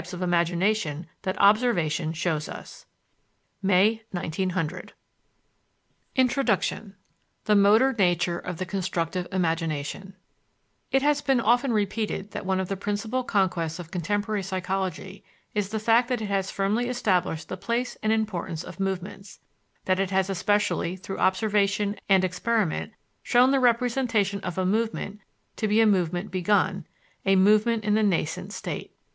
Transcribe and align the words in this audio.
The 0.03 0.17
imaginative 0.23 0.81
type 1.21 1.35
and 1.37 1.37
association 1.57 2.09
of 2.09 2.49
ideas. 2.49 2.87
353 3.61 4.43
INTRODUCTION 4.43 4.93
INTRODUCTION 6.15 6.95
THE 7.45 7.55
MOTOR 7.55 7.93
NATURE 7.93 8.39
OF 8.39 8.57
THE 8.57 8.65
CONSTRUCTIVE 8.65 9.27
IMAGINATION 9.31 10.15
I 10.15 10.15
It 10.95 11.03
has 11.03 11.21
been 11.21 11.39
often 11.39 11.71
repeated 11.71 12.31
that 12.31 12.47
one 12.47 12.59
of 12.59 12.67
the 12.67 12.75
principal 12.75 13.23
conquests 13.23 13.77
of 13.77 13.91
contemporary 13.91 14.41
psychology 14.41 15.23
is 15.53 15.69
the 15.69 15.77
fact 15.77 16.07
that 16.07 16.19
it 16.23 16.29
has 16.29 16.49
firmly 16.49 16.89
established 16.89 17.47
the 17.47 17.55
place 17.55 17.95
and 18.01 18.11
importance 18.11 18.63
of 18.63 18.79
movements; 18.79 19.39
that 19.85 19.99
it 19.99 20.09
has 20.09 20.31
especially 20.31 20.95
through 20.95 21.19
observation 21.19 21.95
and 22.09 22.23
experiment 22.23 22.91
shown 23.21 23.51
the 23.51 23.59
representation 23.59 24.39
of 24.39 24.57
a 24.57 24.65
movement 24.65 25.19
to 25.57 25.67
be 25.67 25.79
a 25.79 25.85
movement 25.85 26.31
begun, 26.31 26.87
a 27.23 27.35
movement 27.35 27.83
in 27.83 27.93
the 27.93 28.01
nascent 28.01 28.51
state. 28.51 28.95